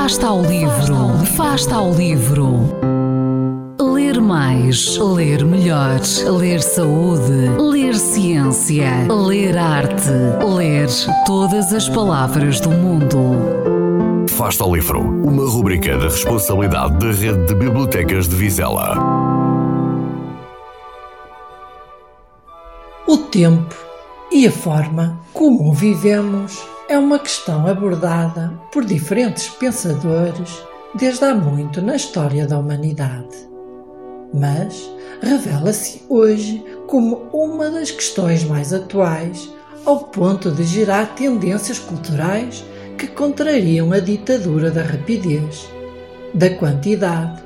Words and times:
Fasta 0.00 0.28
ao 0.28 0.42
livro, 0.42 1.26
Fasta 1.36 1.74
ao 1.74 1.92
livro. 1.92 2.70
Ler 3.80 4.20
mais, 4.20 4.96
ler 4.96 5.44
melhor, 5.44 6.00
ler 6.38 6.62
saúde, 6.62 7.48
ler 7.58 7.96
ciência, 7.96 8.90
ler 9.10 9.58
arte, 9.58 10.08
ler 10.56 10.86
todas 11.26 11.72
as 11.72 11.88
palavras 11.88 12.60
do 12.60 12.70
mundo. 12.70 13.18
Fasta 14.28 14.62
ao 14.62 14.72
livro, 14.72 15.00
uma 15.00 15.44
rubrica 15.50 15.98
da 15.98 16.04
responsabilidade 16.04 16.96
da 16.96 17.10
Rede 17.10 17.46
de 17.46 17.54
Bibliotecas 17.56 18.28
de 18.28 18.36
Vizela. 18.36 18.96
O 23.04 23.18
tempo 23.18 23.74
e 24.30 24.46
a 24.46 24.52
forma 24.52 25.18
como 25.34 25.68
o 25.68 25.74
vivemos 25.74 26.77
é 26.88 26.98
uma 26.98 27.18
questão 27.18 27.66
abordada 27.66 28.58
por 28.72 28.82
diferentes 28.82 29.48
pensadores 29.48 30.62
desde 30.94 31.22
há 31.22 31.34
muito 31.34 31.82
na 31.82 31.94
história 31.94 32.46
da 32.46 32.58
humanidade. 32.58 33.36
Mas 34.32 34.90
revela-se 35.20 36.02
hoje 36.08 36.64
como 36.86 37.28
uma 37.30 37.70
das 37.70 37.90
questões 37.90 38.42
mais 38.42 38.72
atuais, 38.72 39.52
ao 39.84 40.04
ponto 40.04 40.50
de 40.50 40.64
gerar 40.64 41.14
tendências 41.14 41.78
culturais 41.78 42.64
que 42.96 43.06
contrariam 43.06 43.92
a 43.92 44.00
ditadura 44.00 44.70
da 44.70 44.82
rapidez, 44.82 45.68
da 46.32 46.48
quantidade 46.50 47.42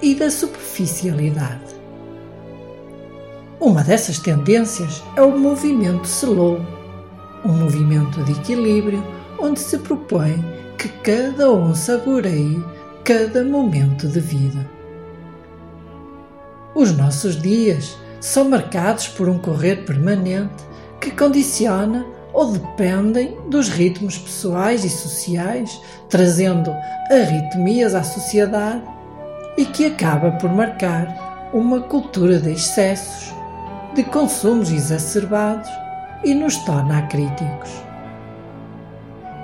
e 0.00 0.14
da 0.14 0.30
superficialidade. 0.30 1.74
Uma 3.60 3.82
dessas 3.82 4.18
tendências 4.20 5.02
é 5.16 5.22
o 5.22 5.36
movimento 5.36 6.04
slow 6.04 6.79
um 7.44 7.52
movimento 7.52 8.22
de 8.24 8.32
equilíbrio 8.32 9.02
onde 9.38 9.60
se 9.60 9.78
propõe 9.78 10.44
que 10.76 10.88
cada 10.88 11.50
um 11.50 11.74
saboreie 11.74 12.62
cada 13.04 13.42
momento 13.42 14.06
de 14.08 14.20
vida. 14.20 14.66
Os 16.74 16.96
nossos 16.96 17.40
dias 17.40 17.96
são 18.20 18.48
marcados 18.48 19.08
por 19.08 19.28
um 19.28 19.38
correr 19.38 19.84
permanente 19.84 20.64
que 21.00 21.10
condiciona 21.10 22.06
ou 22.32 22.52
dependem 22.52 23.36
dos 23.48 23.68
ritmos 23.68 24.16
pessoais 24.16 24.84
e 24.84 24.88
sociais, 24.88 25.80
trazendo 26.08 26.70
arritmias 27.10 27.94
à 27.94 28.02
sociedade 28.02 28.82
e 29.56 29.64
que 29.64 29.86
acaba 29.86 30.32
por 30.32 30.50
marcar 30.50 31.50
uma 31.52 31.80
cultura 31.80 32.38
de 32.38 32.52
excessos, 32.52 33.34
de 33.94 34.04
consumos 34.04 34.70
exacerbados 34.70 35.68
e 36.24 36.34
nos 36.34 36.56
torna 36.58 37.02
críticos. 37.02 37.70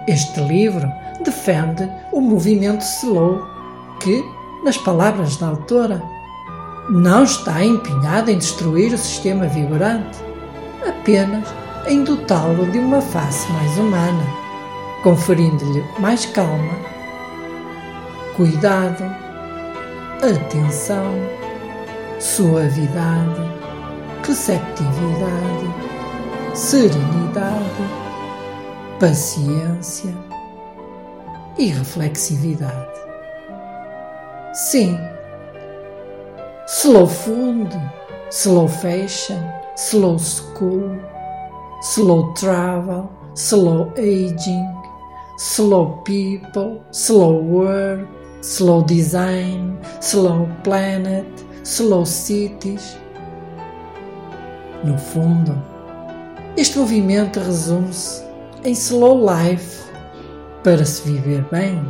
Este 0.07 0.41
livro 0.41 0.89
defende 1.25 1.91
o 2.13 2.21
movimento 2.21 2.83
slow, 2.83 3.43
que, 4.01 4.25
nas 4.65 4.77
palavras 4.77 5.37
da 5.37 5.49
autora, 5.49 6.03
não 6.89 7.25
está 7.25 7.65
empenhado 7.65 8.31
em 8.31 8.39
destruir 8.39 8.93
o 8.93 8.99
sistema 8.99 9.47
vigorante, 9.47 10.19
apenas 10.87 11.49
em 11.89 12.05
dotá-lo 12.05 12.71
de 12.71 12.79
uma 12.79 13.01
face 13.01 13.51
mais 13.53 13.77
humana, 13.79 14.23
conferindo-lhe 15.03 15.85
mais 15.99 16.27
calma, 16.27 16.75
cuidado, 18.37 19.05
atenção, 20.23 21.13
suavidade, 22.21 23.41
receptividade 24.25 25.66
serenidade, 26.57 27.61
paciência 28.99 30.15
e 31.59 31.67
reflexividade. 31.67 32.99
Sim, 34.55 34.99
slow 36.67 37.07
food, 37.07 37.69
slow 38.31 38.69
fashion, 38.69 39.39
slow 39.77 40.19
school, 40.19 40.99
slow 41.83 42.33
travel, 42.33 43.11
slow 43.35 43.93
aging, 43.99 44.67
slow 45.37 46.01
people, 46.05 46.81
slow 46.91 47.39
work, 47.39 48.09
slow 48.41 48.83
design, 48.83 49.79
slow 50.01 50.49
planet, 50.65 51.27
slow 51.63 52.07
cities. 52.07 52.97
No 54.83 54.97
fundo, 54.97 55.76
este 56.57 56.79
movimento 56.79 57.39
resume-se 57.39 58.25
em 58.65 58.73
slow 58.73 59.21
life 59.21 59.85
para 60.65 60.85
se 60.87 61.03
viver 61.03 61.45
bem, 61.53 61.85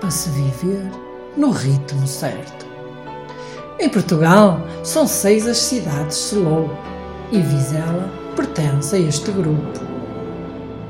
para 0.00 0.10
se 0.10 0.28
viver 0.30 0.90
no 1.36 1.50
ritmo 1.50 2.06
certo. 2.08 2.66
Em 3.78 3.88
Portugal, 3.88 4.60
são 4.82 5.06
seis 5.06 5.46
as 5.46 5.58
cidades 5.58 6.32
slow 6.32 6.68
e 7.30 7.38
Vizela 7.40 8.10
pertence 8.34 8.96
a 8.96 8.98
este 8.98 9.30
grupo. 9.30 9.80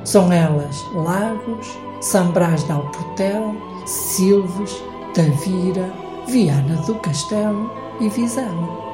São 0.05 0.33
elas 0.33 0.77
Lagos, 0.95 1.69
São 2.01 2.33
Brás 2.33 2.65
de 2.65 2.73
Alportel, 2.73 3.55
Silves, 3.87 4.75
Tavira, 5.15 5.93
Viana 6.27 6.77
do 6.87 6.95
Castelo 6.97 7.71
e 8.01 8.09
Vizela. 8.09 8.85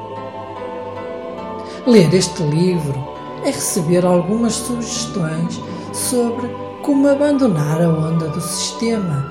Ler 1.87 2.13
este 2.13 2.43
livro 2.43 3.10
é 3.43 3.51
receber 3.51 4.05
algumas 4.05 4.53
sugestões 4.53 5.59
sobre 5.93 6.49
como 6.81 7.07
abandonar 7.07 7.81
a 7.81 7.89
onda 7.89 8.27
do 8.29 8.41
sistema, 8.41 9.25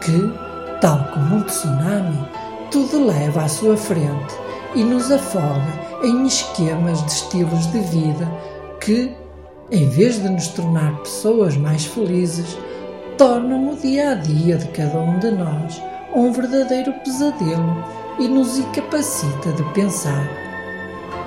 que, 0.00 0.32
tal 0.80 1.08
como 1.12 1.36
um 1.36 1.42
tsunami, 1.42 2.28
tudo 2.70 3.06
leva 3.06 3.42
à 3.42 3.48
sua 3.48 3.76
frente 3.76 4.34
e 4.74 4.82
nos 4.82 5.10
afoga 5.10 5.88
em 6.02 6.26
esquemas 6.26 7.04
de 7.04 7.12
estilos 7.12 7.66
de 7.72 7.80
vida 7.80 8.30
que, 8.80 9.14
em 9.70 9.88
vez 9.88 10.22
de 10.22 10.28
nos 10.28 10.48
tornar 10.48 10.96
pessoas 10.98 11.56
mais 11.56 11.84
felizes, 11.84 12.56
tornam 13.16 13.70
o 13.70 13.76
dia 13.76 14.12
a 14.12 14.14
dia 14.14 14.56
de 14.56 14.68
cada 14.68 14.98
um 14.98 15.18
de 15.18 15.30
nós 15.30 15.82
um 16.14 16.32
verdadeiro 16.32 16.92
pesadelo 17.04 17.84
e 18.18 18.28
nos 18.28 18.58
incapacita 18.58 19.52
de 19.52 19.62
pensar 19.74 20.47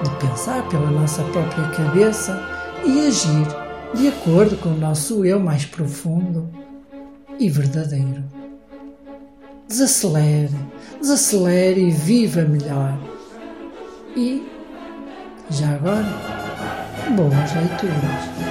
de 0.04 0.28
pensar 0.28 0.68
pela 0.70 0.90
nossa 0.90 1.24
própria 1.24 1.70
cabeça 1.70 2.42
e 2.86 3.08
agir 3.08 3.48
de 3.96 4.08
acordo 4.08 4.56
com 4.58 4.70
o 4.70 4.78
nosso 4.78 5.26
eu 5.26 5.40
mais 5.40 5.66
profundo 5.66 6.50
e 7.38 7.50
verdadeiro. 7.50 8.24
Desacelere, 9.68 10.56
desacelere 11.00 11.88
e 11.88 11.92
viva 11.92 12.42
melhor. 12.42 12.98
E, 14.16 14.48
já 15.50 15.70
agora, 15.72 16.06
boas 17.16 17.54
leituras. 17.56 18.51